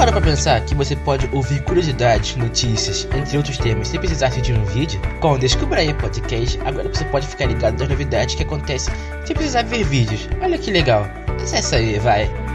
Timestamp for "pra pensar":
0.14-0.58